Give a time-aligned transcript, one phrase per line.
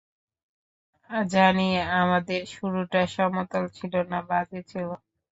[1.29, 1.67] জানি
[1.97, 4.87] আমাদের শুরুটা সমতল ছিল না, বাজে ছিল।